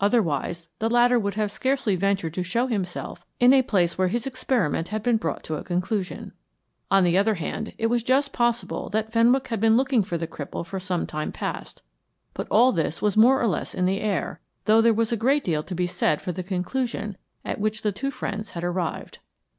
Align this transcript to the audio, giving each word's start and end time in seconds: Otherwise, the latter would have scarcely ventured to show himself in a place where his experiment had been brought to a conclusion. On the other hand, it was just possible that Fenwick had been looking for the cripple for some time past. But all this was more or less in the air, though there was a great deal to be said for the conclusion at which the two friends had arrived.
Otherwise, 0.00 0.68
the 0.80 0.90
latter 0.90 1.18
would 1.18 1.32
have 1.32 1.50
scarcely 1.50 1.96
ventured 1.96 2.34
to 2.34 2.42
show 2.42 2.66
himself 2.66 3.24
in 3.40 3.54
a 3.54 3.62
place 3.62 3.96
where 3.96 4.08
his 4.08 4.26
experiment 4.26 4.88
had 4.88 5.02
been 5.02 5.16
brought 5.16 5.42
to 5.42 5.54
a 5.56 5.64
conclusion. 5.64 6.34
On 6.90 7.04
the 7.04 7.16
other 7.16 7.36
hand, 7.36 7.72
it 7.78 7.86
was 7.86 8.02
just 8.02 8.30
possible 8.30 8.90
that 8.90 9.10
Fenwick 9.10 9.48
had 9.48 9.60
been 9.60 9.78
looking 9.78 10.02
for 10.02 10.18
the 10.18 10.26
cripple 10.26 10.66
for 10.66 10.78
some 10.78 11.06
time 11.06 11.32
past. 11.32 11.80
But 12.34 12.48
all 12.50 12.70
this 12.70 13.00
was 13.00 13.16
more 13.16 13.40
or 13.40 13.46
less 13.46 13.74
in 13.74 13.86
the 13.86 14.02
air, 14.02 14.42
though 14.66 14.82
there 14.82 14.92
was 14.92 15.10
a 15.10 15.16
great 15.16 15.42
deal 15.42 15.62
to 15.62 15.74
be 15.74 15.86
said 15.86 16.20
for 16.20 16.32
the 16.32 16.42
conclusion 16.42 17.16
at 17.42 17.58
which 17.58 17.80
the 17.80 17.90
two 17.90 18.10
friends 18.10 18.50
had 18.50 18.64
arrived. 18.64 19.20